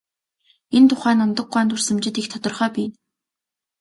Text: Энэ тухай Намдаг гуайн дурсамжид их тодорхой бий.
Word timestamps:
Энэ 0.75 0.87
тухай 0.89 1.15
Намдаг 1.17 1.47
гуайн 1.51 1.67
дурсамжид 1.69 2.15
их 2.21 2.27
тодорхой 2.31 2.69
бий. 2.75 2.89